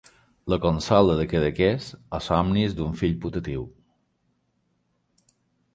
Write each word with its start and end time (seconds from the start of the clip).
La 0.51 0.57
consola 0.61 1.17
de 1.19 1.25
Cadaqués 1.33 1.89
o 2.19 2.21
somnis 2.29 2.75
d'un 2.79 2.97
fill 3.03 3.15
putatiu... 3.27 3.69